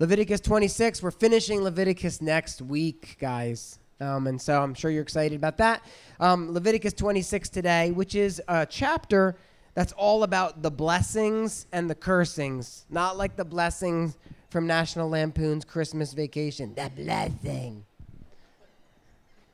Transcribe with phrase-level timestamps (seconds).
[0.00, 1.02] Leviticus 26.
[1.02, 3.78] We're finishing Leviticus next week, guys.
[4.00, 5.84] Um, and so I'm sure you're excited about that.
[6.18, 9.36] Um, Leviticus 26 today, which is a chapter
[9.74, 14.16] that's all about the blessings and the cursings, not like the blessings
[14.48, 16.74] from National Lampoon's Christmas Vacation.
[16.74, 17.84] The blessing.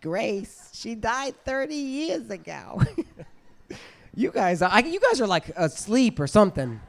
[0.00, 2.80] Grace, she died 30 years ago.
[4.14, 6.80] you guys, I, you guys are like asleep or something.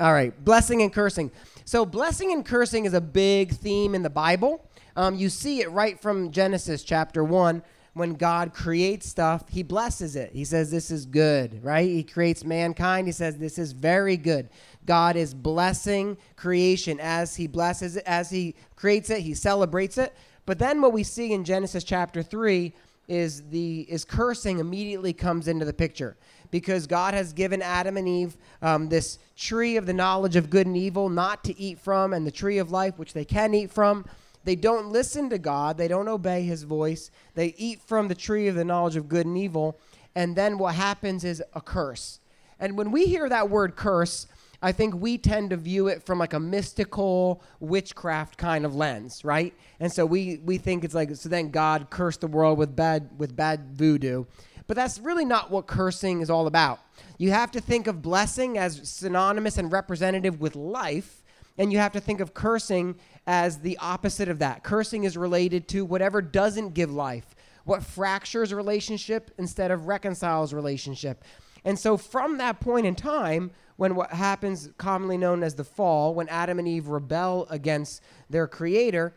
[0.00, 1.30] All right, blessing and cursing.
[1.64, 4.68] So, blessing and cursing is a big theme in the Bible.
[4.96, 7.62] Um, you see it right from Genesis chapter 1.
[7.92, 10.32] When God creates stuff, he blesses it.
[10.32, 11.88] He says, This is good, right?
[11.88, 13.06] He creates mankind.
[13.06, 14.48] He says, This is very good.
[14.84, 20.12] God is blessing creation as he blesses it, as he creates it, he celebrates it.
[20.44, 22.72] But then what we see in Genesis chapter 3
[23.06, 26.16] is the is cursing immediately comes into the picture
[26.54, 30.68] because God has given Adam and Eve um, this tree of the knowledge of good
[30.68, 33.72] and evil not to eat from, and the tree of life which they can eat
[33.72, 34.04] from.
[34.44, 35.76] They don't listen to God.
[35.76, 37.10] They don't obey His voice.
[37.34, 39.80] They eat from the tree of the knowledge of good and evil,
[40.14, 42.20] and then what happens is a curse.
[42.60, 44.28] And when we hear that word curse,
[44.62, 49.24] I think we tend to view it from like a mystical witchcraft kind of lens,
[49.24, 49.52] right?
[49.80, 53.10] And so we we think it's like so then God cursed the world with bad
[53.18, 54.24] with bad voodoo.
[54.66, 56.80] But that's really not what cursing is all about.
[57.18, 61.22] You have to think of blessing as synonymous and representative with life,
[61.58, 64.64] and you have to think of cursing as the opposite of that.
[64.64, 71.24] Cursing is related to whatever doesn't give life, what fractures relationship instead of reconciles relationship.
[71.64, 76.14] And so from that point in time, when what happens commonly known as the fall,
[76.14, 79.14] when Adam and Eve rebel against their creator,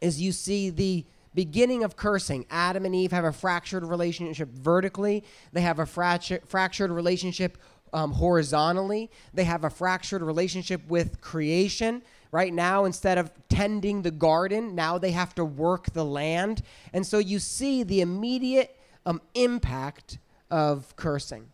[0.00, 1.04] is you see the
[1.36, 2.46] beginning of cursing.
[2.50, 7.58] Adam and Eve have a fractured relationship vertically, they have a fractured, fractured relationship
[7.92, 12.02] um, horizontally, they have a fractured relationship with creation.
[12.32, 16.62] Right now, instead of tending the garden, now they have to work the land.
[16.92, 18.76] And so you see the immediate
[19.06, 20.18] um, impact
[20.50, 21.46] of cursing.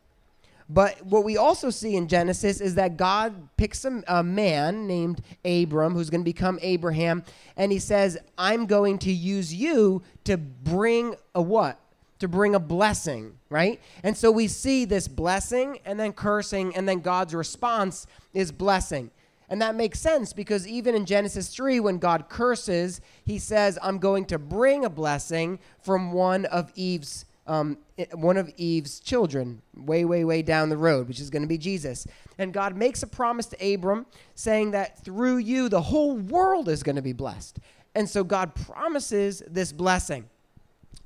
[0.73, 5.21] But what we also see in Genesis is that God picks a, a man named
[5.45, 7.25] Abram, who's going to become Abraham,
[7.57, 11.79] and he says, I'm going to use you to bring a what?
[12.21, 13.81] To bring a blessing, right?
[14.03, 19.11] And so we see this blessing and then cursing, and then God's response is blessing.
[19.51, 23.99] And that makes sense because even in Genesis 3, when God curses, he says, I'm
[23.99, 27.79] going to bring a blessing from one of Eve's um,
[28.15, 31.59] one of Eve's children, way, way, way down the road, which is going to be
[31.59, 32.07] Jesus.
[32.39, 36.83] And God makes a promise to Abram, saying that through you, the whole world is
[36.83, 37.59] going to be blessed.
[37.95, 40.29] And so God promises this blessing.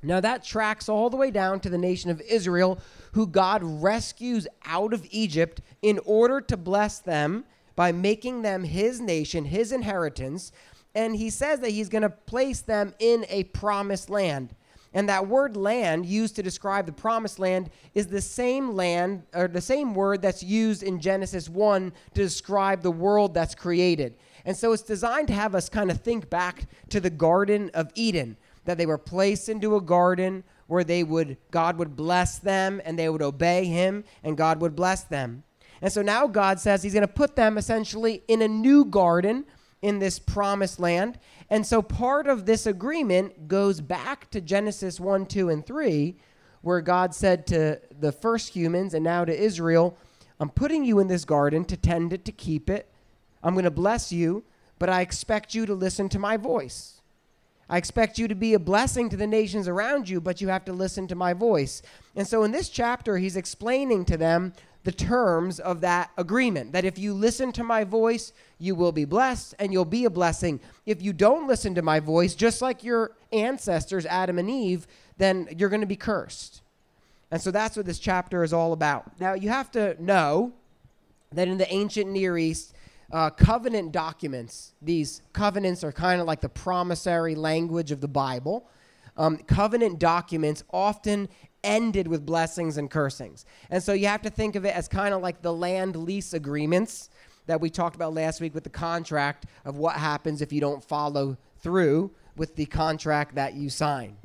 [0.03, 2.79] Now, that tracks all the way down to the nation of Israel,
[3.13, 9.01] who God rescues out of Egypt in order to bless them by making them his
[9.01, 10.51] nation, his inheritance.
[10.93, 14.55] And he says that he's going to place them in a promised land.
[14.97, 19.47] And that word land used to describe the promised land is the same land or
[19.47, 24.15] the same word that's used in Genesis 1 to describe the world that's created.
[24.43, 27.91] And so it's designed to have us kind of think back to the Garden of
[27.93, 32.81] Eden, that they were placed into a garden where they would God would bless them
[32.83, 35.43] and they would obey him and God would bless them.
[35.79, 39.45] And so now God says he's going to put them essentially in a new garden
[39.87, 41.17] in this promised land.
[41.49, 46.17] And so part of this agreement goes back to Genesis 1, 2, and 3,
[46.61, 49.97] where God said to the first humans and now to Israel,
[50.41, 52.91] I'm putting you in this garden to tend it, to keep it.
[53.41, 54.43] I'm going to bless you,
[54.77, 56.96] but I expect you to listen to my voice.
[57.69, 60.63] I expect you to be a blessing to the nations around you, but you have
[60.65, 61.81] to listen to my voice.
[62.15, 66.85] And so in this chapter, he's explaining to them the terms of that agreement that
[66.85, 70.61] if you listen to my voice, you will be blessed and you'll be a blessing.
[70.85, 75.49] If you don't listen to my voice, just like your ancestors, Adam and Eve, then
[75.57, 76.61] you're going to be cursed.
[77.31, 79.19] And so that's what this chapter is all about.
[79.19, 80.53] Now, you have to know
[81.33, 82.73] that in the ancient Near East,
[83.11, 88.69] uh, covenant documents, these covenants are kind of like the promissory language of the Bible.
[89.15, 91.29] Um, covenant documents often
[91.63, 93.45] ended with blessings and cursings.
[93.69, 96.33] And so you have to think of it as kind of like the land lease
[96.33, 97.09] agreements
[97.47, 100.83] that we talked about last week with the contract of what happens if you don't
[100.83, 104.17] follow through with the contract that you sign.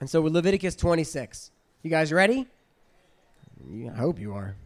[0.00, 1.50] And so with Leviticus 26.
[1.82, 2.46] You guys ready?
[3.92, 4.56] I hope you are.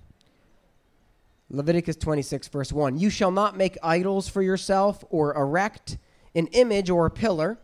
[1.51, 2.99] Leviticus 26, verse 1.
[2.99, 5.99] You shall not make idols for yourself or erect
[6.35, 7.59] an image or a pillar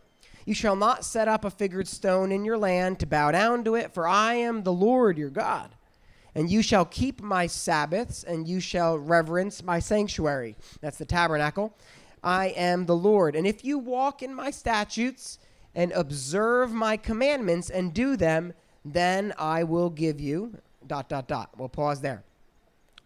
[0.47, 3.75] you shall not set up a figured stone in your land to bow down to
[3.75, 5.75] it, for I am the Lord your God.
[6.37, 10.55] And you shall keep my Sabbaths, and you shall reverence my sanctuary.
[10.81, 11.77] That's the tabernacle.
[12.23, 13.35] I am the Lord.
[13.35, 15.41] And if you walk in my statutes
[15.75, 18.53] and observe my commandments and do them,
[18.85, 20.56] then I will give you
[20.87, 21.50] dot dot dot.
[21.56, 22.23] We'll pause there.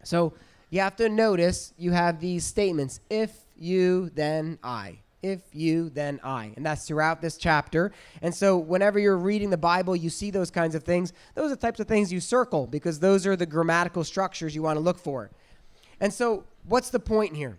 [0.05, 0.35] So
[0.71, 5.01] you have to notice you have these statements if you then I.
[5.23, 6.53] If you then I.
[6.57, 7.93] And that's throughout this chapter.
[8.23, 11.13] And so whenever you're reading the bible you see those kinds of things.
[11.35, 14.63] Those are the types of things you circle because those are the grammatical structures you
[14.63, 15.31] want to look for.
[16.01, 17.59] And so what's the point here?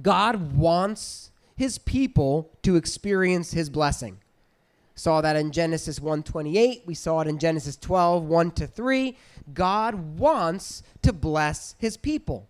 [0.00, 4.18] God wants his people to experience his blessing
[4.94, 9.16] saw that in genesis 128 we saw it in genesis 12 1 to 3
[9.54, 12.48] God wants to bless his people.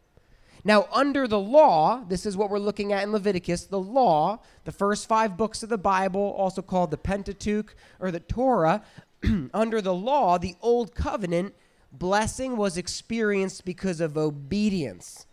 [0.62, 4.72] Now, under the law, this is what we're looking at in Leviticus the law, the
[4.72, 8.82] first five books of the Bible, also called the Pentateuch or the Torah,
[9.54, 11.54] under the law, the old covenant,
[11.92, 15.26] blessing was experienced because of obedience.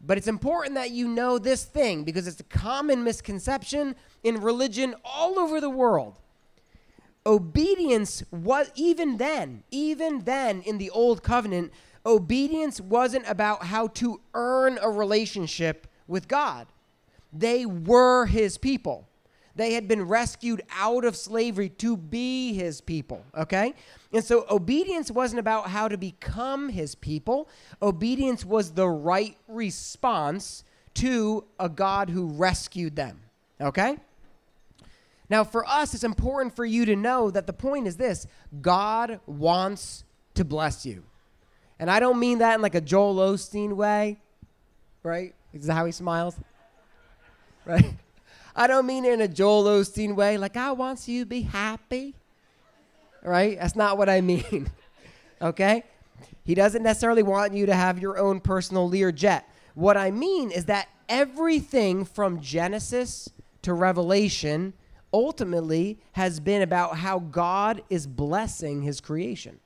[0.00, 4.94] But it's important that you know this thing because it's a common misconception in religion
[5.04, 6.18] all over the world
[7.28, 11.72] obedience was even then, even then in the old covenant,
[12.06, 16.66] obedience wasn't about how to earn a relationship with God.
[17.30, 19.06] They were his people.
[19.58, 23.74] They had been rescued out of slavery to be his people, okay?
[24.12, 27.48] And so obedience wasn't about how to become his people.
[27.82, 30.62] Obedience was the right response
[30.94, 33.18] to a God who rescued them,
[33.60, 33.96] okay?
[35.28, 38.28] Now, for us, it's important for you to know that the point is this
[38.60, 41.02] God wants to bless you.
[41.80, 44.20] And I don't mean that in like a Joel Osteen way,
[45.02, 45.34] right?
[45.52, 46.36] Is that how he smiles?
[47.64, 47.96] Right?
[48.58, 52.16] I don't mean in a Joel Osteen way, like I want you to be happy.
[53.22, 53.56] Right?
[53.56, 54.68] That's not what I mean.
[55.42, 55.84] okay?
[56.42, 59.48] He doesn't necessarily want you to have your own personal Lear jet.
[59.74, 63.28] What I mean is that everything from Genesis
[63.62, 64.72] to Revelation
[65.12, 69.60] ultimately has been about how God is blessing his creation,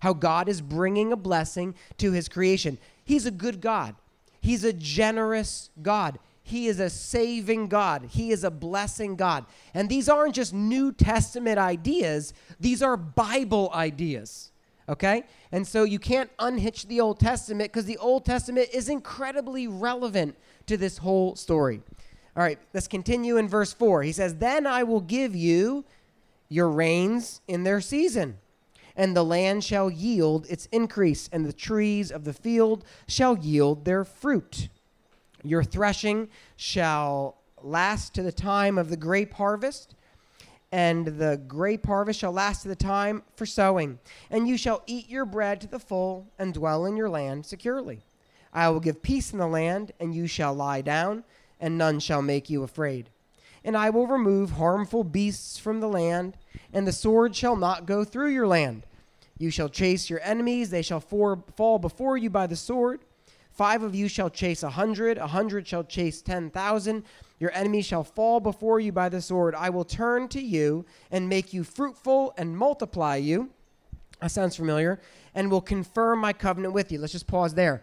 [0.00, 2.76] how God is bringing a blessing to his creation.
[3.06, 3.94] He's a good God,
[4.42, 6.18] He's a generous God.
[6.48, 8.08] He is a saving God.
[8.10, 9.44] He is a blessing God.
[9.74, 14.50] And these aren't just New Testament ideas, these are Bible ideas.
[14.88, 15.24] Okay?
[15.52, 20.36] And so you can't unhitch the Old Testament because the Old Testament is incredibly relevant
[20.66, 21.82] to this whole story.
[22.34, 24.02] All right, let's continue in verse 4.
[24.02, 25.84] He says, Then I will give you
[26.48, 28.38] your rains in their season,
[28.96, 33.84] and the land shall yield its increase, and the trees of the field shall yield
[33.84, 34.70] their fruit.
[35.48, 39.94] Your threshing shall last to the time of the grape harvest,
[40.70, 43.98] and the grape harvest shall last to the time for sowing.
[44.30, 48.00] And you shall eat your bread to the full, and dwell in your land securely.
[48.52, 51.24] I will give peace in the land, and you shall lie down
[51.60, 53.10] and none shall make you afraid.
[53.64, 56.36] And I will remove harmful beasts from the land,
[56.72, 58.84] and the sword shall not go through your land.
[59.36, 63.00] You shall chase your enemies, they shall for, fall before you by the sword.
[63.58, 67.02] Five of you shall chase a hundred, a hundred shall chase ten thousand.
[67.40, 69.56] Your enemies shall fall before you by the sword.
[69.56, 73.50] I will turn to you and make you fruitful and multiply you.
[74.20, 75.00] That sounds familiar.
[75.34, 77.00] And will confirm my covenant with you.
[77.00, 77.82] Let's just pause there.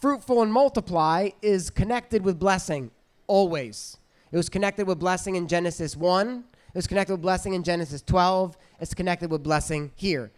[0.00, 2.92] Fruitful and multiply is connected with blessing
[3.26, 3.96] always.
[4.30, 6.44] It was connected with blessing in Genesis 1.
[6.54, 8.56] It was connected with blessing in Genesis 12.
[8.78, 10.30] It's connected with blessing here.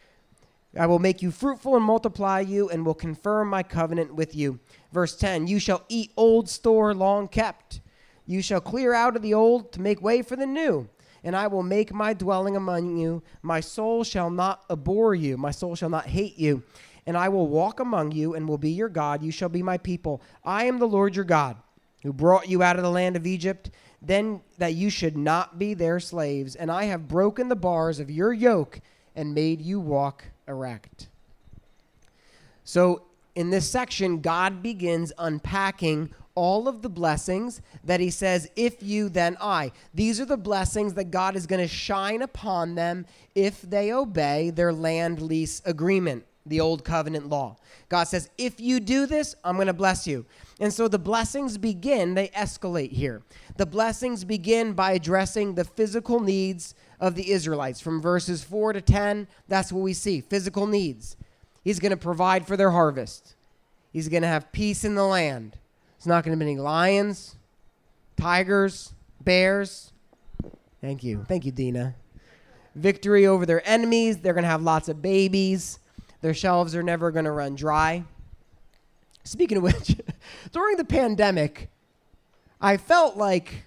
[0.78, 4.60] I will make you fruitful and multiply you, and will confirm my covenant with you.
[4.92, 7.80] Verse 10 You shall eat old store long kept.
[8.26, 10.88] You shall clear out of the old to make way for the new.
[11.24, 13.22] And I will make my dwelling among you.
[13.42, 16.62] My soul shall not abhor you, my soul shall not hate you.
[17.06, 19.22] And I will walk among you and will be your God.
[19.22, 20.22] You shall be my people.
[20.44, 21.56] I am the Lord your God
[22.02, 25.74] who brought you out of the land of Egypt, then that you should not be
[25.74, 26.54] their slaves.
[26.54, 28.80] And I have broken the bars of your yoke
[29.14, 31.08] and made you walk erect.
[32.64, 33.02] So,
[33.34, 39.08] in this section, God begins unpacking all of the blessings that he says, if you,
[39.08, 39.72] then I.
[39.94, 44.50] These are the blessings that God is going to shine upon them if they obey
[44.50, 47.56] their land lease agreement, the old covenant law.
[47.88, 50.24] God says, if you do this, I'm going to bless you.
[50.60, 53.22] And so the blessings begin, they escalate here.
[53.56, 57.80] The blessings begin by addressing the physical needs of the Israelites.
[57.80, 61.16] From verses 4 to 10, that's what we see physical needs.
[61.64, 63.34] He's going to provide for their harvest,
[63.92, 65.56] He's going to have peace in the land.
[65.96, 67.36] It's not going to be any lions,
[68.16, 69.92] tigers, bears.
[70.80, 71.24] Thank you.
[71.28, 71.94] Thank you, Dina.
[72.74, 74.18] Victory over their enemies.
[74.18, 75.80] They're going to have lots of babies.
[76.22, 78.04] Their shelves are never going to run dry.
[79.24, 79.96] Speaking of which,
[80.52, 81.68] during the pandemic,
[82.60, 83.64] I felt like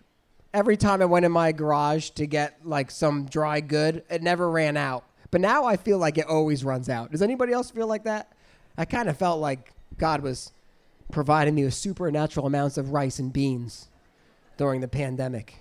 [0.53, 4.49] every time I went in my garage to get like some dry good, it never
[4.49, 5.03] ran out.
[5.31, 7.11] But now I feel like it always runs out.
[7.11, 8.31] Does anybody else feel like that?
[8.77, 10.51] I kind of felt like God was
[11.11, 13.87] providing me with supernatural amounts of rice and beans
[14.57, 15.55] during the pandemic.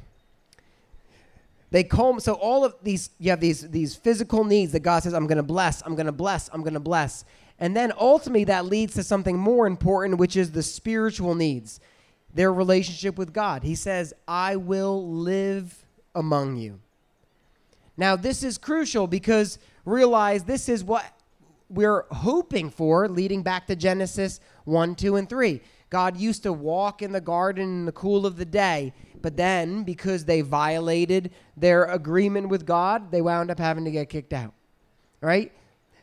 [1.71, 5.15] They comb so all of these you have these these physical needs that God says
[5.15, 7.25] I'm going to bless, I'm going to bless, I'm going to bless.
[7.59, 11.81] And then ultimately that leads to something more important which is the spiritual needs.
[12.35, 13.63] Their relationship with God.
[13.63, 16.81] He says, "I will live among you."
[17.97, 21.05] Now, this is crucial because realize this is what
[21.69, 25.61] we're hoping for leading back to Genesis 1, 2, and 3.
[25.91, 29.83] God used to walk in the garden in the cool of the day, but then
[29.85, 34.55] because they violated their agreement with God, they wound up having to get kicked out.
[35.21, 35.53] Right?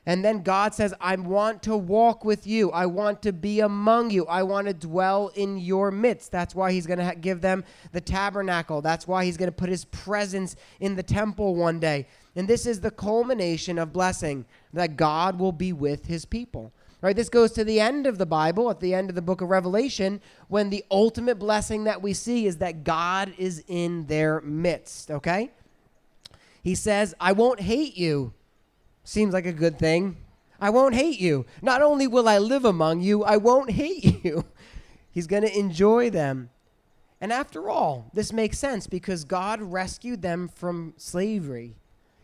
[0.09, 2.71] And then God says, I want to walk with you.
[2.71, 4.25] I want to be among you.
[4.25, 6.31] I want to dwell in your midst.
[6.31, 8.81] That's why he's going to ha- give them the tabernacle.
[8.81, 12.07] That's why he's going to put his presence in the temple one day.
[12.35, 16.73] And this is the culmination of blessing that God will be with his people.
[17.03, 17.15] Right?
[17.15, 19.49] This goes to the end of the Bible, at the end of the book of
[19.51, 25.11] Revelation, when the ultimate blessing that we see is that God is in their midst,
[25.11, 25.51] okay?
[26.63, 28.33] He says, I won't hate you.
[29.09, 30.17] Seems like a good thing.
[30.61, 31.47] I won't hate you.
[31.63, 34.45] Not only will I live among you, I won't hate you.
[35.09, 36.51] He's going to enjoy them.
[37.19, 41.77] And after all, this makes sense because God rescued them from slavery.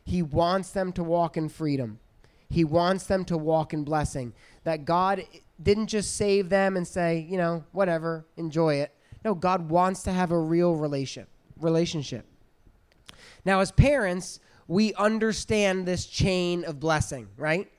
[0.03, 1.97] He wants them to walk in freedom.
[2.49, 4.33] He wants them to walk in blessing.
[4.63, 5.23] That God
[5.59, 8.93] didn't just save them and say, you know, whatever, enjoy it.
[9.23, 11.25] No, God wants to have a real relation,
[11.59, 12.27] relationship.
[13.43, 17.71] Now, as parents, we understand this chain of blessing, right?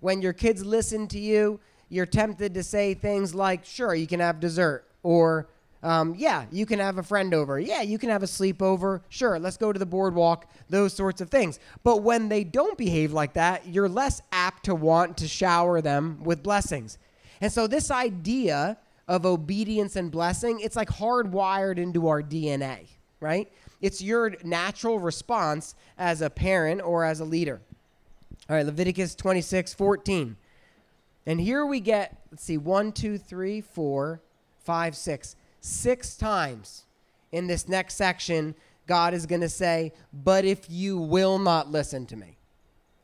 [0.00, 4.20] When your kids listen to you, you're tempted to say things like, sure, you can
[4.20, 5.48] have dessert, or
[5.82, 7.58] um, yeah, you can have a friend over.
[7.58, 9.00] Yeah, you can have a sleepover.
[9.08, 11.58] Sure, let's go to the boardwalk, those sorts of things.
[11.82, 16.22] But when they don't behave like that, you're less apt to want to shower them
[16.22, 16.98] with blessings.
[17.40, 18.76] And so, this idea
[19.08, 22.86] of obedience and blessing, it's like hardwired into our DNA,
[23.18, 23.50] right?
[23.80, 27.60] It's your natural response as a parent or as a leader.
[28.48, 30.36] All right, Leviticus 26 14.
[31.26, 34.20] And here we get, let's see, one, two, three, four,
[34.64, 36.84] five, six six times
[37.32, 38.54] in this next section,
[38.86, 42.36] God is going to say, But if you will not listen to me.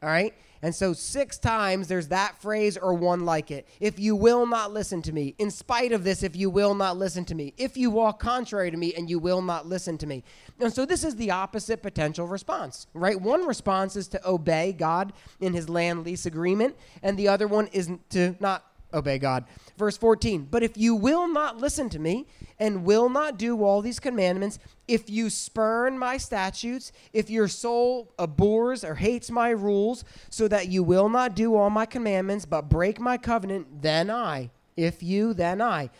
[0.03, 0.35] All right?
[0.67, 3.69] And so, six times there's that phrase or one like it.
[3.79, 6.97] If you will not listen to me, in spite of this, if you will not
[6.97, 10.09] listen to me, if you walk contrary to me and you will not listen to
[10.09, 10.25] me.
[10.59, 13.21] And so, this is the opposite potential response, right?
[13.21, 17.69] One response is to obey God in his land lease agreement, and the other one
[17.69, 18.65] is to not
[18.97, 19.45] obey God.
[19.77, 22.27] Verse 14, but if you will not listen to me
[22.59, 28.13] and will not do all these commandments, if you spurn my statutes, if your soul
[28.19, 32.69] abhors or hates my rules, so that you will not do all my commandments, but
[32.69, 35.91] break my covenant, then I, if you, then I,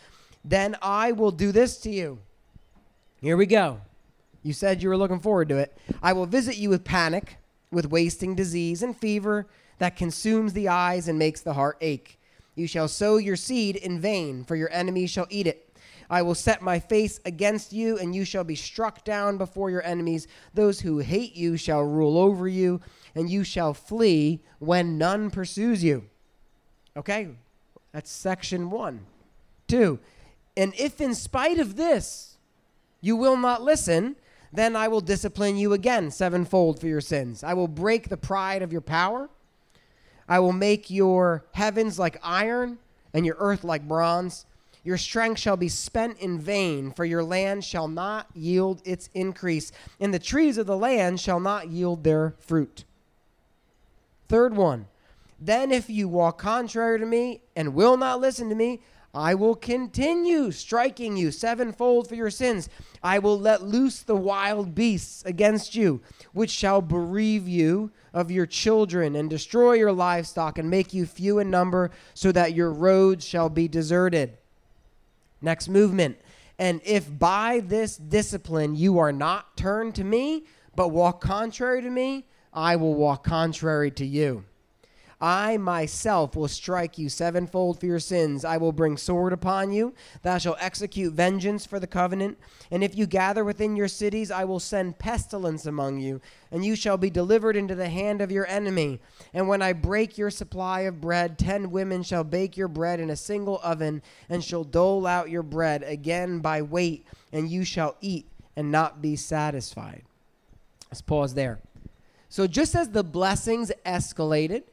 [0.43, 2.19] then I will do this to you.
[3.21, 3.81] Here we go.
[4.43, 5.77] You said you were looking forward to it.
[6.01, 7.37] I will visit you with panic,
[7.71, 9.47] with wasting disease and fever
[9.79, 12.19] that consumes the eyes and makes the heart ache.
[12.57, 15.77] You shall sow your seed in vain, for your enemies shall eat it.
[16.09, 19.85] I will set my face against you, and you shall be struck down before your
[19.85, 20.27] enemies.
[20.55, 22.81] Those who hate you shall rule over you,
[23.13, 26.05] and you shall flee when none pursues you.
[26.97, 27.29] Okay,
[27.91, 29.05] that's section one.
[29.67, 29.99] Two,
[30.55, 32.37] and if in spite of this
[33.01, 34.15] you will not listen,
[34.51, 37.43] then I will discipline you again sevenfold for your sins.
[37.43, 39.29] I will break the pride of your power
[40.27, 42.79] I will make your heavens like iron
[43.13, 44.45] and your earth like bronze.
[44.83, 49.71] Your strength shall be spent in vain, for your land shall not yield its increase,
[49.99, 52.85] and the trees of the land shall not yield their fruit.
[54.29, 54.87] Third one,
[55.39, 58.81] then if you walk contrary to me and will not listen to me,
[59.17, 62.69] I will continue striking you sevenfold for your sins.
[63.01, 66.01] I will let loose the wild beasts against you,
[66.33, 71.39] which shall bereave you of your children and destroy your livestock and make you few
[71.39, 74.37] in number, so that your roads shall be deserted.
[75.41, 76.19] Next movement.
[76.59, 80.43] And if by this discipline you are not turned to me,
[80.75, 84.45] but walk contrary to me, I will walk contrary to you.
[85.19, 88.45] I myself will strike you sevenfold for your sins.
[88.45, 89.95] I will bring sword upon you.
[90.21, 92.37] Thou shalt execute vengeance for the covenant.
[92.69, 96.21] And if you gather within your cities, I will send pestilence among you,
[96.51, 98.99] and you shall be delivered into the hand of your enemy.
[99.33, 103.09] And when I break your supply of bread, ten women shall bake your bread in
[103.09, 107.95] a single oven, and shall dole out your bread again by weight, and you shall
[108.01, 110.03] eat and not be satisfied.
[110.91, 111.59] Let's pause there.
[112.29, 114.63] So, just as the blessings escalated,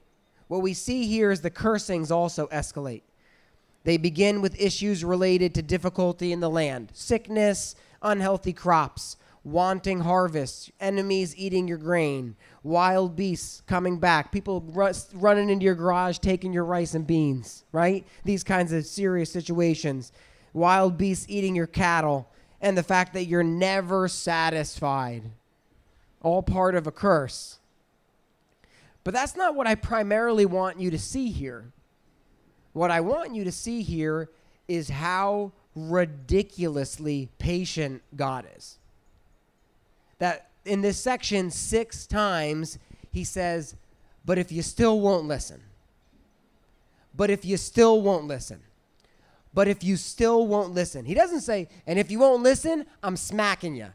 [0.48, 3.02] what we see here is the cursings also escalate.
[3.84, 10.70] They begin with issues related to difficulty in the land sickness, unhealthy crops, wanting harvests,
[10.80, 14.62] enemies eating your grain, wild beasts coming back, people
[15.14, 18.06] running into your garage taking your rice and beans, right?
[18.24, 20.12] These kinds of serious situations.
[20.54, 22.28] Wild beasts eating your cattle,
[22.60, 25.24] and the fact that you're never satisfied.
[26.22, 27.58] All part of a curse.
[29.04, 31.70] But that's not what I primarily want you to see here.
[32.72, 34.30] What I want you to see here
[34.66, 38.78] is how ridiculously patient God is.
[40.18, 42.78] That in this section, six times,
[43.12, 43.76] he says,
[44.24, 45.60] But if you still won't listen,
[47.14, 48.60] but if you still won't listen,
[49.52, 53.16] but if you still won't listen, he doesn't say, And if you won't listen, I'm
[53.16, 53.88] smacking you.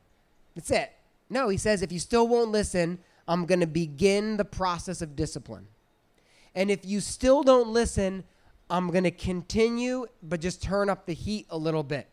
[0.55, 0.91] That's it.
[1.29, 5.15] No, he says, If you still won't listen, I'm going to begin the process of
[5.15, 5.67] discipline.
[6.55, 8.23] And if you still don't listen,
[8.71, 12.07] I'm going to continue, but just turn up the heat a little bit.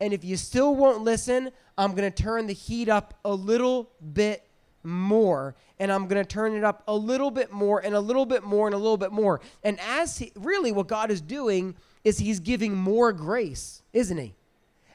[0.00, 3.90] And if you still won't listen, I'm going to turn the heat up a little
[4.12, 4.46] bit
[4.82, 5.56] more.
[5.78, 8.44] And I'm going to turn it up a little bit more and a little bit
[8.44, 9.40] more and a little bit more.
[9.64, 11.74] And as he, really what God is doing
[12.04, 14.34] is he's giving more grace, isn't he?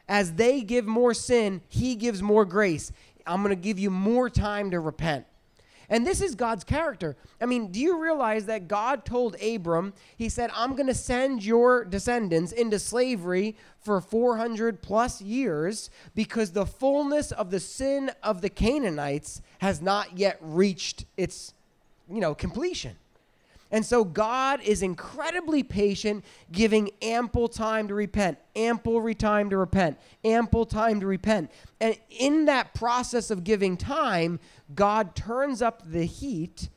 [0.07, 2.91] As they give more sin, he gives more grace.
[3.25, 5.25] I'm going to give you more time to repent.
[5.89, 7.15] And this is God's character.
[7.39, 11.44] I mean, do you realize that God told Abram, He said, I'm going to send
[11.44, 18.42] your descendants into slavery for 400 plus years because the fullness of the sin of
[18.42, 21.54] the Canaanites has not yet reached its,
[22.10, 22.96] you know, completion.
[23.72, 29.98] And so God is incredibly patient, giving ample time to repent, ample time to repent,
[30.24, 31.51] ample time to repent.
[31.81, 34.39] And in that process of giving time,
[34.75, 36.69] God turns up the heat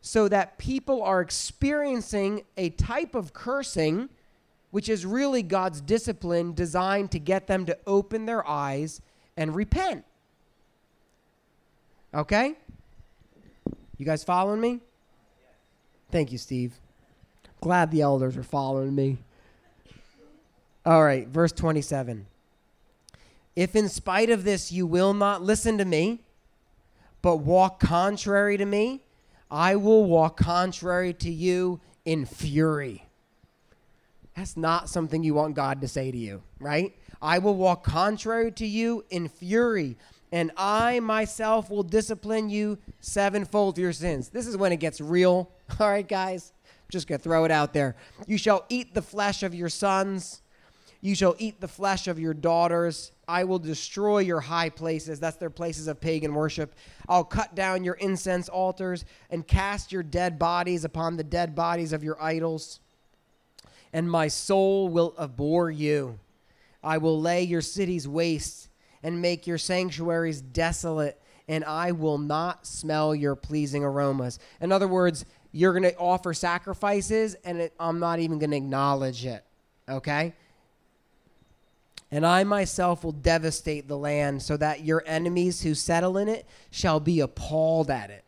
[0.00, 4.08] so that people are experiencing a type of cursing,
[4.70, 9.00] which is really God's discipline designed to get them to open their eyes
[9.36, 10.04] and repent.
[12.14, 12.54] Okay?
[13.98, 14.80] You guys following me?
[16.10, 16.78] Thank you, Steve.
[17.60, 19.18] Glad the elders are following me.
[20.86, 22.26] All right, verse 27.
[23.54, 26.20] If in spite of this you will not listen to me,
[27.20, 29.02] but walk contrary to me,
[29.50, 33.04] I will walk contrary to you in fury.
[34.36, 36.94] That's not something you want God to say to you, right?
[37.20, 39.96] I will walk contrary to you in fury,
[40.32, 44.28] and I myself will discipline you sevenfold for your sins.
[44.28, 46.52] This is when it gets real All right, guys?
[46.90, 47.96] Just to throw it out there.
[48.26, 50.42] You shall eat the flesh of your sons.
[51.00, 53.12] You shall eat the flesh of your daughters.
[53.28, 55.20] I will destroy your high places.
[55.20, 56.74] That's their places of pagan worship.
[57.08, 61.92] I'll cut down your incense altars and cast your dead bodies upon the dead bodies
[61.92, 62.80] of your idols.
[63.92, 66.18] And my soul will abhor you.
[66.82, 68.67] I will lay your cities waste
[69.02, 74.38] and make your sanctuaries desolate, and I will not smell your pleasing aromas.
[74.60, 78.56] In other words, you're going to offer sacrifices and it, I'm not even going to
[78.56, 79.44] acknowledge it.
[79.88, 80.34] Okay?
[82.10, 86.46] And I myself will devastate the land so that your enemies who settle in it
[86.70, 88.24] shall be appalled at it.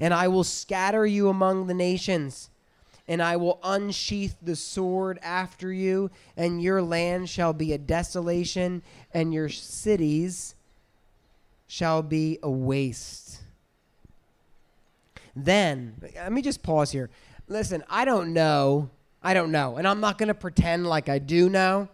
[0.00, 2.50] And I will scatter you among the nations,
[3.08, 8.82] and I will unsheath the sword after you, and your land shall be a desolation,
[9.12, 10.54] and your cities
[11.66, 13.40] shall be a waste.
[15.34, 17.10] Then, let me just pause here.
[17.48, 18.90] Listen, I don't know.
[19.22, 19.76] I don't know.
[19.76, 21.88] And I'm not going to pretend like I do know.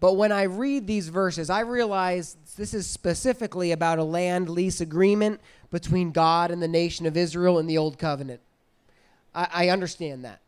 [0.00, 4.80] But when I read these verses, I realize this is specifically about a land lease
[4.80, 8.40] agreement between God and the nation of Israel in the Old Covenant.
[9.34, 10.40] I, I understand that.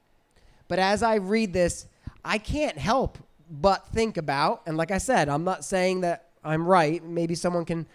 [0.69, 1.87] But as I read this,
[2.25, 3.19] I can't help
[3.51, 7.05] but think about, and like I said, I'm not saying that I'm right.
[7.05, 7.87] Maybe someone can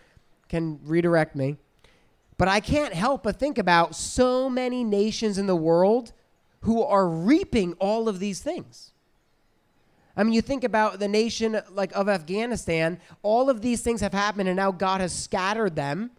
[0.47, 1.57] can redirect me.
[2.37, 6.11] But I can't help but think about so many nations in the world
[6.61, 8.91] who are reaping all of these things.
[10.17, 14.13] I mean, you think about the nation like of Afghanistan, all of these things have
[14.13, 16.11] happened and now God has scattered them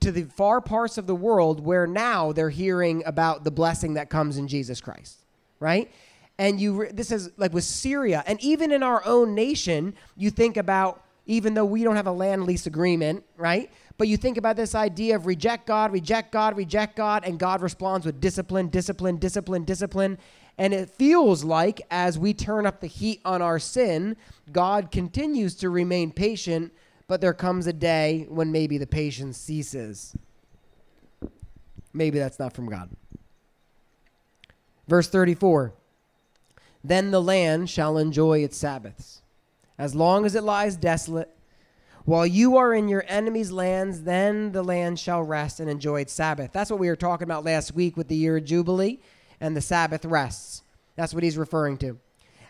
[0.00, 4.10] to the far parts of the world where now they're hearing about the blessing that
[4.10, 5.24] comes in Jesus Christ,
[5.60, 5.90] right?
[6.38, 10.56] And you this is like with Syria and even in our own nation, you think
[10.56, 13.70] about even though we don't have a land lease agreement, right?
[13.96, 17.62] But you think about this idea of reject God, reject God, reject God, and God
[17.62, 20.18] responds with discipline, discipline, discipline, discipline.
[20.58, 24.16] And it feels like as we turn up the heat on our sin,
[24.52, 26.72] God continues to remain patient,
[27.06, 30.16] but there comes a day when maybe the patience ceases.
[31.92, 32.90] Maybe that's not from God.
[34.88, 35.72] Verse 34
[36.82, 39.22] Then the land shall enjoy its Sabbaths.
[39.78, 41.34] As long as it lies desolate,
[42.04, 46.12] while you are in your enemy's lands, then the land shall rest and enjoy its
[46.12, 46.52] Sabbath.
[46.52, 49.00] That's what we were talking about last week with the year of Jubilee
[49.40, 50.62] and the Sabbath rests.
[50.96, 51.98] That's what he's referring to.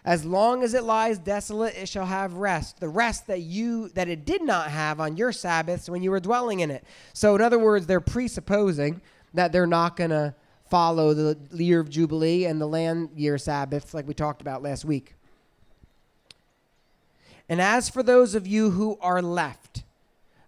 [0.05, 2.79] As long as it lies desolate, it shall have rest.
[2.79, 6.21] The rest that you that it did not have on your Sabbaths when you were
[6.21, 6.85] dwelling in it.
[7.15, 9.01] So in other words, they're presupposing
[9.33, 10.35] that they're not going to
[10.69, 14.85] follow the year of Jubilee and the land year Sabbaths like we talked about last
[14.85, 15.15] week.
[17.49, 19.85] And as for those of you who are left,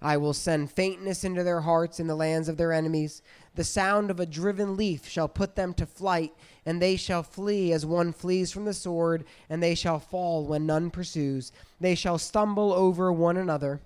[0.01, 3.23] I will send faintness into their hearts in the lands of their enemies.
[3.55, 6.33] The sound of a driven leaf shall put them to flight,
[6.67, 10.67] and they shall flee as one flees from the sword, and they shall fall when
[10.67, 11.53] none pursues.
[11.81, 13.81] They shall stumble over one another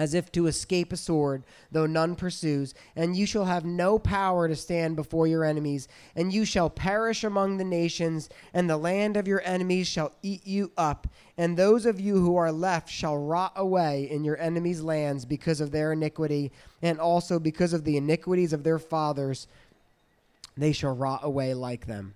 [0.00, 2.72] as if to escape a sword, though none pursues.
[2.96, 7.22] And you shall have no power to stand before your enemies, and you shall perish
[7.22, 11.06] among the nations, and the land of your enemies shall eat you up.
[11.36, 15.60] And those of you who are left shall rot away in your enemies' lands because
[15.60, 19.48] of their iniquity, and also because of the iniquities of their fathers.
[20.60, 22.14] They shall rot away like them.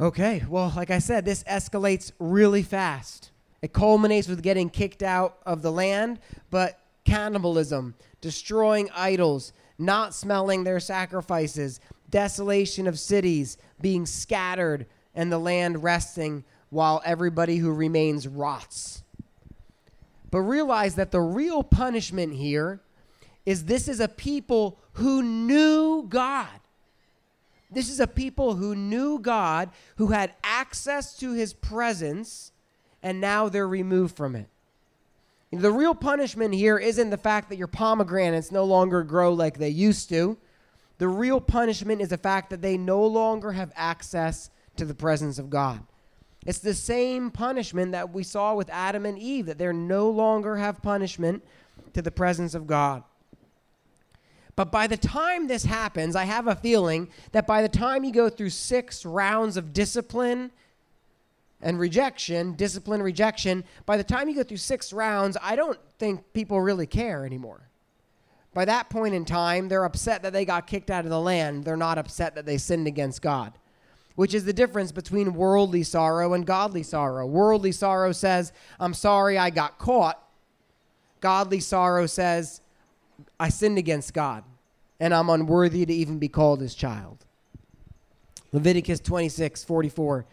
[0.00, 3.30] Okay, well, like I said, this escalates really fast.
[3.62, 6.18] It culminates with getting kicked out of the land,
[6.50, 11.78] but cannibalism, destroying idols, not smelling their sacrifices,
[12.10, 19.04] desolation of cities, being scattered, and the land resting while everybody who remains rots.
[20.32, 22.80] But realize that the real punishment here
[23.46, 26.48] is this is a people who knew God.
[27.72, 32.52] This is a people who knew God, who had access to his presence
[33.02, 34.48] and now they're removed from it.
[35.52, 39.68] The real punishment here isn't the fact that your pomegranates no longer grow like they
[39.68, 40.38] used to.
[40.98, 45.38] The real punishment is the fact that they no longer have access to the presence
[45.38, 45.82] of God.
[46.46, 50.56] It's the same punishment that we saw with Adam and Eve, that they no longer
[50.56, 51.44] have punishment
[51.92, 53.02] to the presence of God.
[54.62, 58.12] But by the time this happens, I have a feeling that by the time you
[58.12, 60.52] go through six rounds of discipline
[61.60, 66.32] and rejection, discipline, rejection, by the time you go through six rounds, I don't think
[66.32, 67.70] people really care anymore.
[68.54, 71.64] By that point in time, they're upset that they got kicked out of the land.
[71.64, 73.54] They're not upset that they sinned against God,
[74.14, 77.26] which is the difference between worldly sorrow and godly sorrow.
[77.26, 80.22] Worldly sorrow says, I'm sorry I got caught.
[81.20, 82.60] Godly sorrow says,
[83.40, 84.44] I sinned against God
[85.02, 87.26] and I'm unworthy to even be called his child.
[88.52, 90.26] Leviticus 26, 44.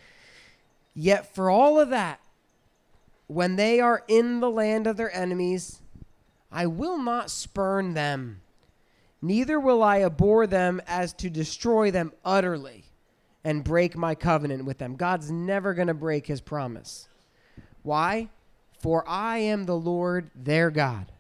[0.94, 2.20] Yet for all of that,
[3.26, 5.82] when they are in the land of their enemies,
[6.52, 8.42] I will not spurn them,
[9.24, 12.84] neither will I abhor them as to destroy them utterly
[13.44, 14.98] and break my covenant with them.
[14.98, 17.08] God's never going to break his promise.
[17.82, 18.30] Why?
[18.80, 21.12] For I am the Lord their God.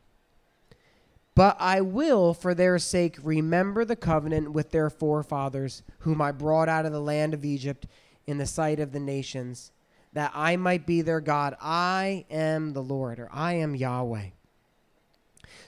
[1.39, 6.67] But I will, for their sake, remember the covenant with their forefathers, whom I brought
[6.67, 7.87] out of the land of Egypt
[8.27, 9.71] in the sight of the nations,
[10.11, 11.55] that I might be their God.
[11.61, 14.31] I am the Lord, or I am Yahweh.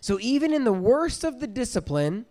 [0.02, 2.26] So even in the worst of the discipline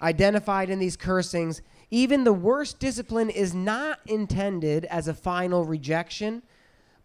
[0.00, 6.42] identified in these cursings, even the worst discipline is not intended as a final rejection,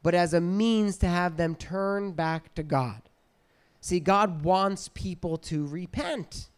[0.01, 3.06] but as a means to have them turn back to God.
[3.81, 6.49] See, God wants people to repent.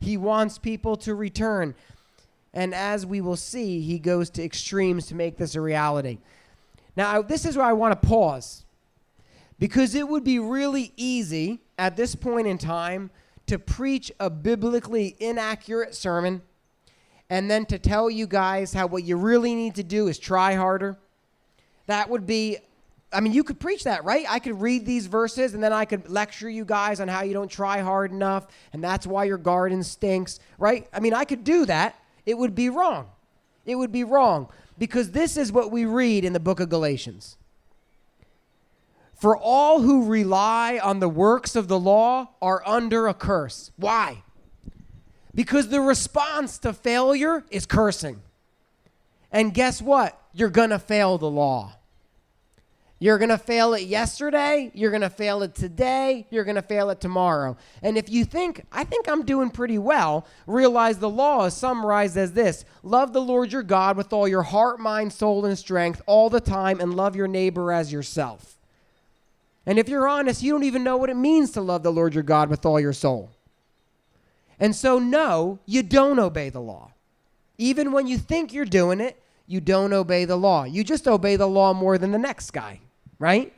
[0.00, 1.74] He wants people to return.
[2.52, 6.18] And as we will see, he goes to extremes to make this a reality.
[6.96, 8.64] Now, this is where I want to pause
[9.58, 13.10] because it would be really easy at this point in time
[13.46, 16.42] to preach a biblically inaccurate sermon
[17.30, 20.54] and then to tell you guys how what you really need to do is try
[20.54, 20.96] harder.
[21.86, 22.58] That would be
[23.14, 24.26] I mean, you could preach that, right?
[24.28, 27.32] I could read these verses and then I could lecture you guys on how you
[27.32, 30.88] don't try hard enough and that's why your garden stinks, right?
[30.92, 31.96] I mean, I could do that
[32.26, 33.08] it would be wrong.
[33.66, 34.48] It would be wrong
[34.78, 37.36] because this is what we read in the book of Galatians.
[39.14, 43.70] For all who rely on the works of the law are under a curse.
[43.76, 44.22] Why?
[45.34, 48.22] Because the response to failure is cursing.
[49.32, 50.20] And guess what?
[50.32, 51.76] You're going to fail the law.
[53.04, 54.70] You're going to fail it yesterday.
[54.72, 56.26] You're going to fail it today.
[56.30, 57.58] You're going to fail it tomorrow.
[57.82, 62.16] And if you think, I think I'm doing pretty well, realize the law is summarized
[62.16, 66.00] as this Love the Lord your God with all your heart, mind, soul, and strength
[66.06, 68.56] all the time, and love your neighbor as yourself.
[69.66, 72.14] And if you're honest, you don't even know what it means to love the Lord
[72.14, 73.30] your God with all your soul.
[74.58, 76.92] And so, no, you don't obey the law.
[77.58, 80.64] Even when you think you're doing it, you don't obey the law.
[80.64, 82.80] You just obey the law more than the next guy,
[83.18, 83.52] right?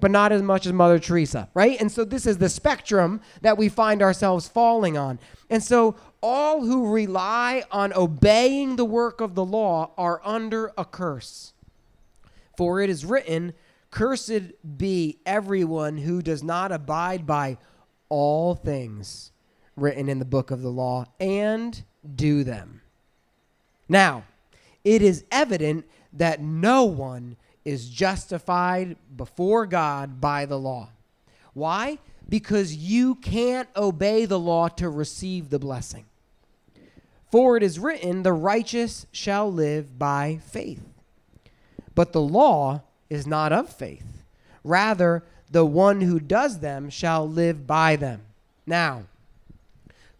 [0.00, 1.80] But not as much as Mother Teresa, right?
[1.80, 5.18] And so, this is the spectrum that we find ourselves falling on.
[5.50, 10.84] And so, all who rely on obeying the work of the law are under a
[10.84, 11.52] curse.
[12.56, 13.54] For it is written,
[13.90, 17.56] Cursed be everyone who does not abide by
[18.08, 19.32] all things
[19.76, 21.82] written in the book of the law and
[22.14, 22.82] do them.
[23.88, 24.24] Now,
[24.84, 30.88] it is evident that no one is justified before God by the law.
[31.54, 31.98] Why?
[32.28, 36.04] Because you can't obey the law to receive the blessing.
[37.30, 40.82] For it is written, the righteous shall live by faith.
[41.94, 44.24] But the law is not of faith.
[44.64, 48.22] Rather, the one who does them shall live by them.
[48.66, 49.04] Now,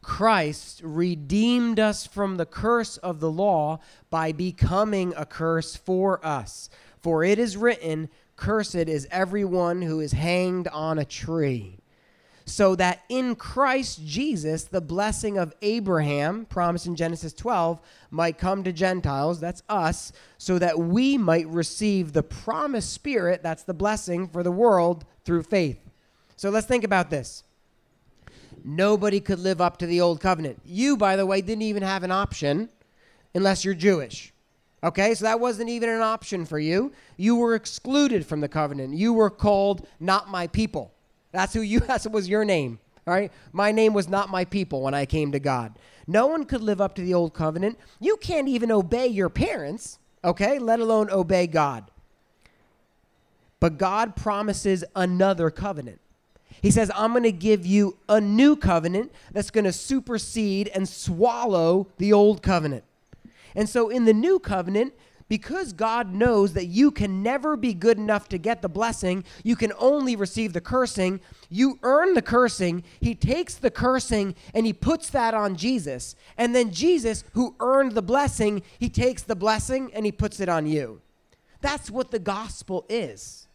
[0.03, 6.70] Christ redeemed us from the curse of the law by becoming a curse for us.
[7.09, 11.79] For it is written, Cursed is everyone who is hanged on a tree
[12.44, 18.62] so that in Christ Jesus, the blessing of Abraham, promised in Genesis 12, might come
[18.62, 24.29] to Gentiles, that's us, so that we might receive the promised Spirit, that's the blessing
[24.29, 25.81] for the world, through faith.
[26.37, 27.42] So let's think about this.
[28.62, 30.61] Nobody could live up to the old covenant.
[30.62, 32.68] You, by the way, didn't even have an option
[33.35, 34.35] unless you're Jewish.
[34.83, 36.93] Okay, so that wasn't even an option for you.
[37.17, 38.95] You were excluded from the covenant.
[38.95, 40.93] You were called not my people.
[41.33, 42.79] That's who you that was your name.
[43.07, 43.33] All right?
[43.53, 45.79] My name was not my people when I came to God.
[46.07, 47.79] No one could live up to the old covenant.
[48.01, 50.59] You can't even obey your parents, okay?
[50.59, 51.91] Let alone obey God.
[53.61, 56.01] But God promises another covenant.
[56.62, 60.88] He says, I'm going to give you a new covenant that's going to supersede and
[60.88, 62.85] swallow the old covenant.
[63.59, 64.94] And so in the new covenant,
[65.29, 69.57] because God knows that you can never be good enough to get the blessing, you
[69.57, 71.18] can only receive the cursing.
[71.51, 72.85] You earn the cursing.
[73.01, 76.14] He takes the cursing and he puts that on Jesus.
[76.37, 80.49] And then Jesus, who earned the blessing, he takes the blessing and he puts it
[80.49, 81.01] on you.
[81.61, 83.49] That's what the gospel is.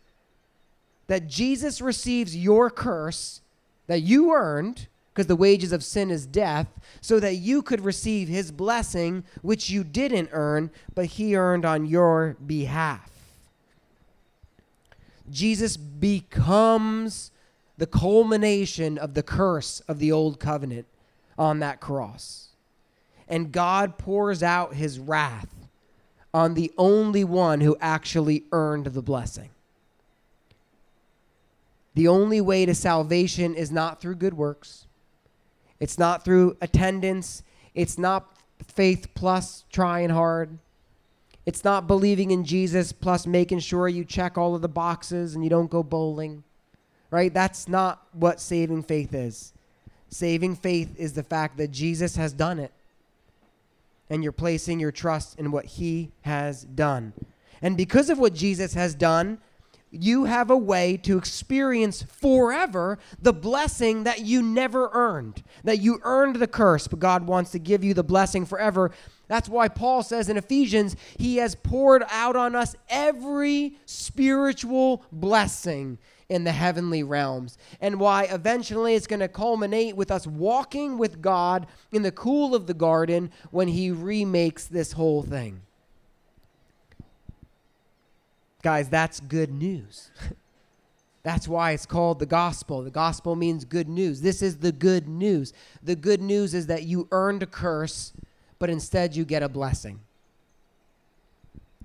[1.08, 3.40] That Jesus receives your curse
[3.88, 6.68] that you earned because the wages of sin is death,
[7.00, 11.86] so that you could receive his blessing, which you didn't earn, but he earned on
[11.86, 13.12] your behalf.
[15.30, 17.32] Jesus becomes
[17.78, 20.88] the culmination of the curse of the old covenant
[21.38, 22.50] on that cross.
[23.28, 25.54] And God pours out his wrath
[26.34, 29.50] on the only one who actually earned the blessing.
[31.94, 34.88] The only way to salvation is not through good works
[35.84, 37.44] it's not through attendance.
[37.76, 40.58] It's not faith plus trying hard.
[41.46, 45.44] It's not believing in Jesus plus making sure you check all of the boxes and
[45.44, 46.46] you don't go bowling.
[47.12, 47.34] Right?
[47.34, 49.52] That's not what saving faith is.
[50.08, 52.72] Saving faith is the fact that Jesus has done it.
[54.10, 57.12] And you're placing your trust in what he has done.
[57.62, 59.40] And because of what Jesus has done,
[59.94, 66.00] you have a way to experience forever the blessing that you never earned, that you
[66.04, 68.92] earned the curse, but God wants to give you the blessing forever.
[69.28, 76.00] That's why Paul says in Ephesians, He has poured out on us every spiritual blessing
[76.28, 81.22] in the heavenly realms, and why eventually it's going to culminate with us walking with
[81.22, 85.62] God in the cool of the garden when He remakes this whole thing.
[88.64, 90.10] Guys, that's good news.
[91.24, 92.82] That's why it's called the gospel.
[92.82, 94.20] The gospel means good news.
[94.20, 95.54] This is the good news.
[95.82, 98.12] The good news is that you earned a curse,
[98.60, 100.02] but instead you get a blessing.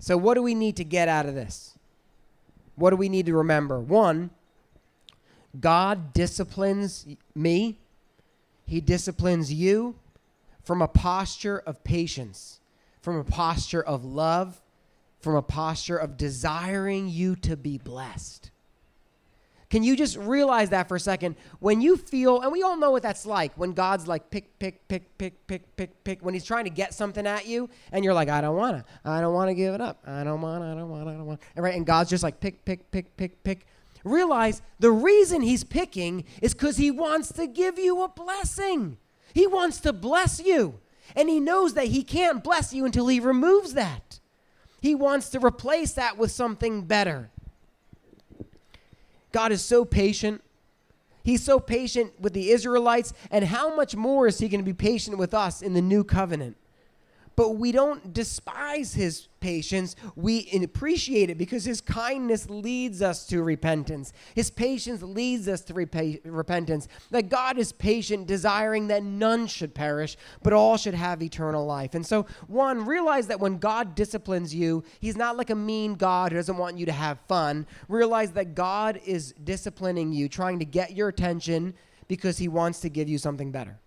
[0.01, 1.79] So, what do we need to get out of this?
[2.75, 3.79] What do we need to remember?
[3.79, 4.31] One,
[5.61, 7.79] God disciplines me,
[8.67, 9.95] He disciplines you
[10.65, 12.59] from a posture of patience,
[13.01, 14.61] from a posture of love,
[15.21, 18.51] from a posture of desiring you to be blessed.
[19.71, 21.37] Can you just realize that for a second?
[21.61, 24.89] When you feel, and we all know what that's like, when God's like pick, pick,
[24.89, 28.15] pick, pick, pick, pick, pick, when He's trying to get something at you, and you're
[28.15, 30.89] like, I don't wanna, I don't wanna give it up, I don't wanna, I don't
[30.89, 33.67] wanna, I don't wanna, and right, and God's just like pick, pick, pick, pick, pick.
[34.05, 38.97] Realize the reason He's picking is because He wants to give you a blessing.
[39.35, 40.79] He wants to bless you,
[41.15, 44.18] and He knows that He can't bless you until He removes that.
[44.81, 47.31] He wants to replace that with something better.
[49.33, 50.43] God is so patient.
[51.23, 54.73] He's so patient with the Israelites, and how much more is He going to be
[54.73, 56.57] patient with us in the new covenant?
[57.39, 59.95] But we don't despise his patience.
[60.17, 64.13] We appreciate it because his kindness leads us to repentance.
[64.35, 66.89] His patience leads us to repa- repentance.
[67.13, 71.95] That God is patient, desiring that none should perish, but all should have eternal life.
[71.95, 76.33] And so, one, realize that when God disciplines you, he's not like a mean God
[76.33, 77.69] who doesn't want you to have fun.
[77.89, 81.75] Realize that God is disciplining you, trying to get your attention
[82.09, 83.79] because he wants to give you something better.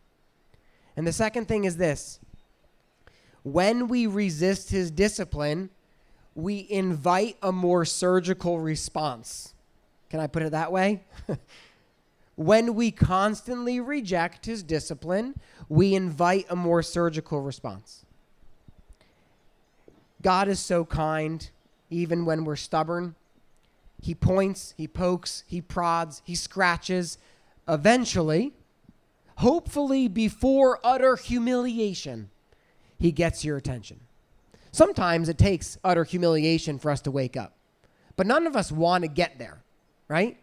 [0.96, 2.22] And the second thing is this
[3.43, 5.69] when we resist his discipline,
[6.36, 9.54] we invite a more surgical response.
[10.10, 11.04] Can I put it that way?
[12.36, 15.36] when we constantly reject his discipline,
[15.69, 18.06] we invite a more surgical response.
[20.21, 21.49] God is so kind,
[21.89, 23.15] even when we're stubborn.
[24.01, 27.17] He points, he pokes, he prods, he scratches.
[27.67, 28.54] Eventually,
[29.38, 32.30] hopefully before utter humiliation,
[33.02, 34.00] he gets your attention.
[34.72, 37.56] Sometimes it takes utter humiliation for us to wake up,
[38.16, 39.64] but none of us want to get there,
[40.08, 40.38] right?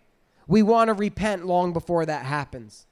[0.48, 2.86] We want to repent long before that happens.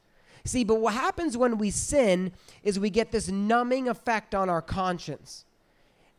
[0.45, 2.31] See, but what happens when we sin
[2.63, 5.45] is we get this numbing effect on our conscience.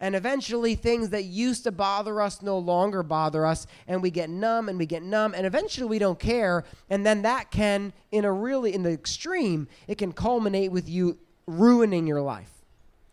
[0.02, 4.30] And eventually, things that used to bother us no longer bother us, and we get
[4.30, 6.66] numb and we get numb, and eventually we don't care.
[6.90, 11.18] And then that can, in a really, in the extreme, it can culminate with you
[11.48, 12.57] ruining your life.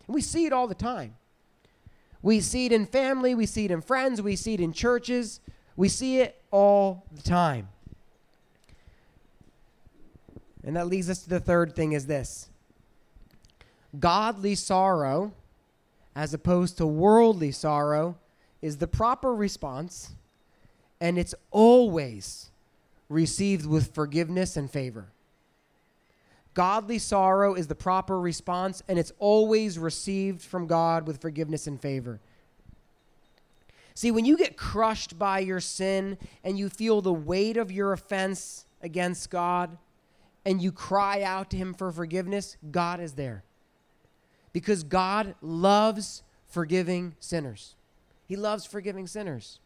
[0.07, 1.15] We see it all the time.
[2.21, 5.39] We see it in family, we see it in friends, we see it in churches,
[5.75, 7.67] we see it all the time.
[10.63, 12.49] And that leads us to the third thing is this.
[13.99, 15.33] Godly sorrow
[16.15, 18.17] as opposed to worldly sorrow
[18.61, 20.15] is the proper response
[20.99, 22.49] and it's always
[23.09, 25.09] received with forgiveness and favor.
[26.55, 31.79] Godly sorrow is the proper response, and it's always received from God with forgiveness and
[31.79, 32.21] favor.
[33.93, 37.93] See, when you get crushed by your sin and you feel the weight of your
[37.93, 39.77] offense against God
[40.45, 43.43] and you cry out to Him for forgiveness, God is there.
[44.53, 47.75] Because God loves forgiving sinners.
[48.25, 49.59] He loves forgiving sinners.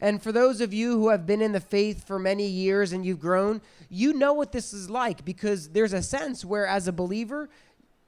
[0.00, 3.04] And for those of you who have been in the faith for many years and
[3.04, 6.92] you've grown, you know what this is like because there's a sense where, as a
[6.92, 7.48] believer,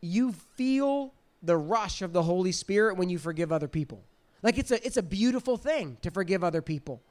[0.00, 4.02] you feel the rush of the Holy Spirit when you forgive other people.
[4.42, 7.02] Like it's a, it's a beautiful thing to forgive other people.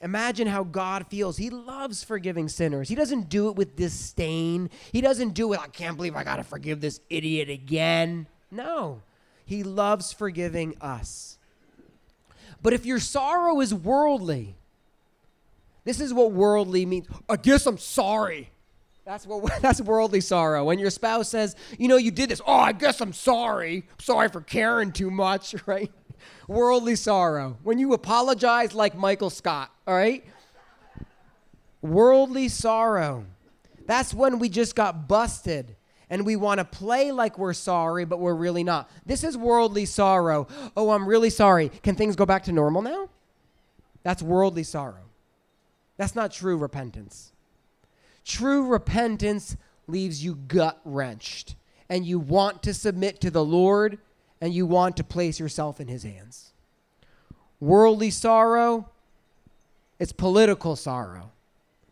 [0.00, 1.38] Imagine how God feels.
[1.38, 2.88] He loves forgiving sinners.
[2.88, 4.68] He doesn't do it with disdain.
[4.92, 8.26] He doesn't do it, I can't believe I got to forgive this idiot again.
[8.50, 9.02] No,
[9.44, 11.38] He loves forgiving us.
[12.62, 14.56] But if your sorrow is worldly,
[15.84, 17.06] this is what worldly means.
[17.28, 18.50] I guess I'm sorry.
[19.04, 20.64] That's what that's worldly sorrow.
[20.64, 23.86] When your spouse says, "You know, you did this." Oh, I guess I'm sorry.
[23.98, 25.90] sorry for caring too much, right?
[26.48, 27.56] Worldly sorrow.
[27.62, 30.24] When you apologize like Michael Scott, all right?
[31.82, 33.26] Worldly sorrow.
[33.86, 35.75] That's when we just got busted
[36.08, 38.88] and we want to play like we're sorry, but we're really not.
[39.04, 40.46] This is worldly sorrow.
[40.76, 41.70] Oh, I'm really sorry.
[41.82, 43.08] Can things go back to normal now?
[44.02, 45.06] That's worldly sorrow.
[45.96, 47.32] That's not true repentance.
[48.24, 49.56] True repentance
[49.88, 51.54] leaves you gut wrenched,
[51.88, 53.98] and you want to submit to the Lord,
[54.40, 56.52] and you want to place yourself in His hands.
[57.60, 58.88] Worldly sorrow,
[59.98, 61.30] it's political sorrow,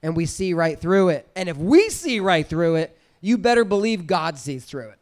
[0.03, 1.29] and we see right through it.
[1.35, 4.99] And if we see right through it, you better believe God sees through it.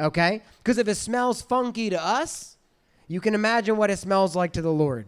[0.00, 0.42] Okay?
[0.58, 2.56] Because if it smells funky to us,
[3.06, 5.06] you can imagine what it smells like to the Lord.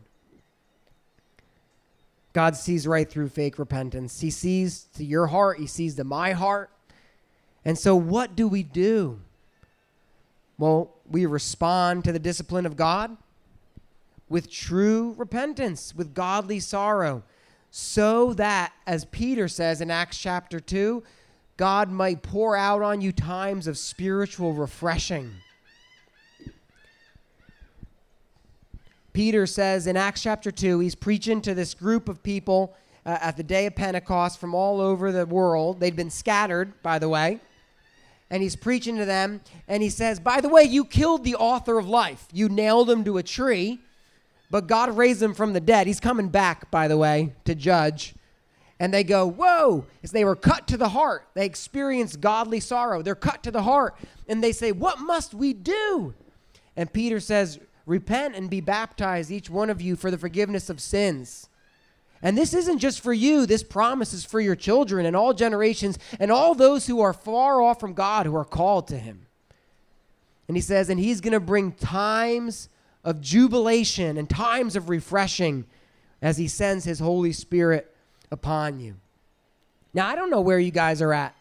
[2.33, 4.21] God sees right through fake repentance.
[4.21, 6.71] He sees to your heart, He sees to my heart.
[7.65, 9.19] And so, what do we do?
[10.57, 13.17] Well, we respond to the discipline of God
[14.29, 17.25] with true repentance, with godly sorrow,
[17.73, 21.03] so that, as Peter says in Acts chapter 2,
[21.63, 25.31] God might pour out on you times of spiritual refreshing.
[29.13, 32.75] Peter says in Acts chapter 2, he's preaching to this group of people,
[33.07, 35.79] uh, at the day of Pentecost from all over the world.
[35.79, 37.39] They'd been scattered, by the way.
[38.29, 39.41] And he's preaching to them.
[39.69, 42.27] And he says, By the way, you killed the author of life.
[42.33, 43.79] You nailed him to a tree,
[44.51, 45.87] but God raised him from the dead.
[45.87, 48.17] He's coming back, by the way, to judge.
[48.81, 49.87] And they go, Whoa!
[50.03, 51.29] As they were cut to the heart.
[51.35, 53.03] They experience godly sorrow.
[53.03, 53.95] They're cut to the heart.
[54.29, 56.15] And they say, What must we do?
[56.77, 60.81] And Peter says, Repent and be baptized, each one of you, for the forgiveness of
[60.81, 61.49] sins.
[62.23, 65.99] And this isn't just for you, this promise is for your children and all generations
[66.21, 69.27] and all those who are far off from God who are called to Him.
[70.47, 72.69] And He says, and He's going to bring times
[73.03, 75.65] of jubilation and times of refreshing
[76.21, 77.92] as He sends His Holy Spirit
[78.33, 78.97] upon you.
[79.95, 81.37] Now, I don't know where you guys are at.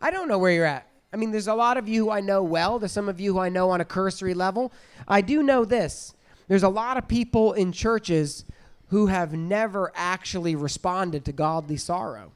[0.00, 0.86] I don't know where you're at.
[1.12, 2.78] I mean, there's a lot of you who I know well.
[2.78, 4.72] There's some of you who I know on a cursory level.
[5.08, 6.14] I do know this.
[6.48, 8.44] There's a lot of people in churches
[8.88, 12.30] who have never actually responded to godly sorrow,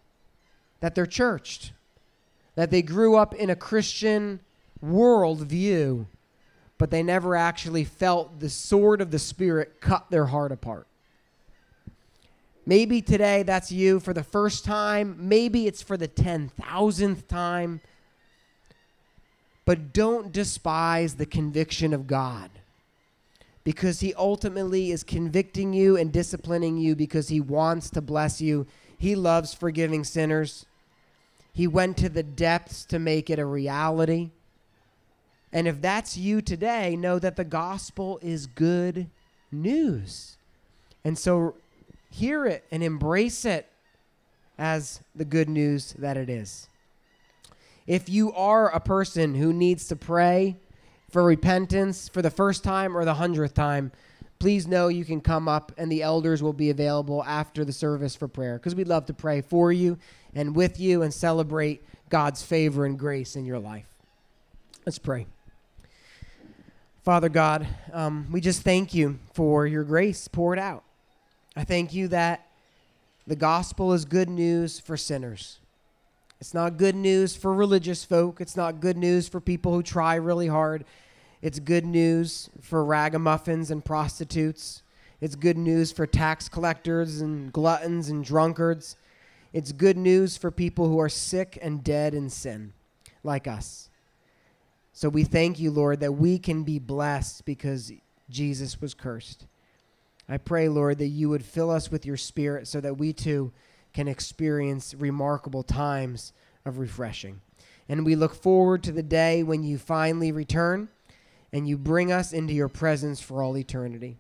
[0.81, 1.73] that they're churched,
[2.57, 4.41] that they grew up in a Christian
[4.85, 6.07] worldview,
[6.79, 10.89] but they never actually felt the sword of the Spirit cut their heart apart.
[12.71, 15.17] Maybe today that's you for the first time.
[15.19, 17.81] Maybe it's for the 10,000th time.
[19.65, 22.49] But don't despise the conviction of God
[23.65, 28.69] because He ultimately is convicting you and disciplining you because He wants to bless you.
[28.97, 30.65] He loves forgiving sinners.
[31.53, 34.31] He went to the depths to make it a reality.
[35.53, 39.09] And if that's you today, know that the gospel is good
[39.51, 40.37] news.
[41.03, 41.57] And so
[42.11, 43.67] hear it and embrace it
[44.59, 46.69] as the good news that it is.
[47.87, 50.57] If you are a person who needs to pray
[51.11, 53.91] for repentance for the first time or the hundredth time,
[54.39, 58.15] please know you can come up and the elders will be available after the service
[58.15, 59.99] for prayer because we'd love to pray for you
[60.35, 63.87] and with you and celebrate God's favor and grace in your life.
[64.87, 65.27] Let's pray.
[67.03, 70.85] Father God, um, we just thank you for your grace poured out.
[71.57, 72.47] I thank you that
[73.27, 75.59] the gospel is good news for sinners.
[76.41, 78.41] It's not good news for religious folk.
[78.41, 80.85] It's not good news for people who try really hard.
[81.43, 84.83] It's good news for ragamuffins and prostitutes.
[85.21, 88.97] It's good news for tax collectors and gluttons and drunkards.
[89.53, 92.73] It's good news for people who are sick and dead in sin,
[93.23, 93.91] like us.
[94.93, 97.93] So we thank you, Lord, that we can be blessed because
[98.31, 99.47] Jesus was cursed.
[100.31, 103.53] I pray, Lord, that you would fill us with your spirit so that we too
[103.93, 106.33] can experience remarkable times
[106.65, 107.41] of refreshing.
[107.89, 110.89] And we look forward to the day when you finally return
[111.53, 114.19] and you bring us into your presence for all eternity.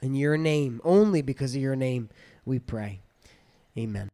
[0.00, 2.08] In your name, only because of your name,
[2.46, 3.00] we pray.
[3.76, 4.08] Amen.